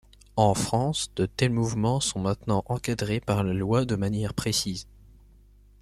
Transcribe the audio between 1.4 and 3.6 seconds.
mouvements sont maintenant encadrés par la